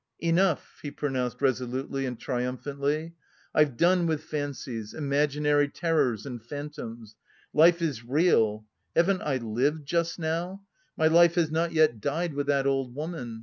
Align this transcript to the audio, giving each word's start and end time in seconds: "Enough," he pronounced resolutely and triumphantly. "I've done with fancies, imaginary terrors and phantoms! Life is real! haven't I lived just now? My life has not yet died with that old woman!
"Enough," 0.21 0.79
he 0.81 0.89
pronounced 0.89 1.43
resolutely 1.43 2.07
and 2.07 2.19
triumphantly. 2.19 3.13
"I've 3.53 3.77
done 3.77 4.07
with 4.07 4.23
fancies, 4.23 4.95
imaginary 4.95 5.67
terrors 5.67 6.25
and 6.25 6.41
phantoms! 6.43 7.15
Life 7.53 7.83
is 7.83 8.03
real! 8.03 8.65
haven't 8.95 9.21
I 9.21 9.37
lived 9.37 9.85
just 9.85 10.17
now? 10.17 10.63
My 10.97 11.05
life 11.05 11.35
has 11.35 11.51
not 11.51 11.71
yet 11.71 12.01
died 12.01 12.33
with 12.33 12.47
that 12.47 12.65
old 12.65 12.95
woman! 12.95 13.39